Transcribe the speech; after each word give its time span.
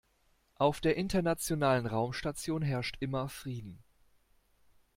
Auf 0.55 0.81
der 0.81 0.95
Internationalen 0.97 1.85
Raumstation 1.85 2.63
herrscht 2.63 2.97
immer 3.01 3.29
Frieden. 3.29 3.83